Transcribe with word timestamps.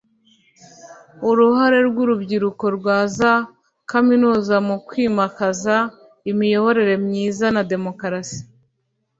Uruhare 1.29 1.79
rw’urubyiruko 1.89 2.65
rwa 2.77 2.97
za 3.17 3.33
kaminuza 3.91 4.55
mu 4.67 4.75
kwimakaza 4.87 5.75
imiyoborere 6.31 6.95
myiza 7.05 7.45
na 7.55 7.61
demokarasi 7.71 8.39